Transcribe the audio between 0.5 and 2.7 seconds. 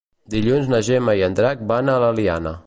na Gemma i en Drac van a l'Eliana.